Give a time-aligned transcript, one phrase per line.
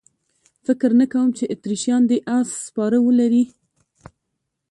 [0.65, 3.43] فکر نه کوم چې اتریشیان دې اس سپاره ولري.